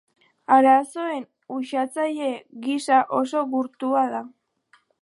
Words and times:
Arazoen 0.55 1.27
uxatzaile 1.57 2.31
gisa 2.65 2.99
oso 3.23 3.47
gurtua 3.55 4.07
da. 4.17 4.29